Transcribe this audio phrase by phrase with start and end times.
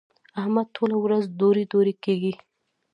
[0.41, 2.33] احمد ټوله ورځ دورې دورې کېږي.